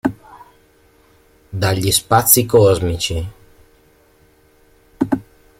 [1.61, 3.27] Dagli spazi cosmici.